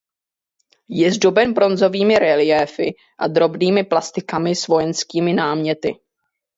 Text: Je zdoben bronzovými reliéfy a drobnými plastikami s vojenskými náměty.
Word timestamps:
Je 0.89 1.11
zdoben 1.13 1.53
bronzovými 1.53 2.17
reliéfy 2.19 2.95
a 3.21 3.27
drobnými 3.29 3.83
plastikami 3.85 4.55
s 4.57 4.65
vojenskými 4.67 5.33
náměty. 5.33 5.95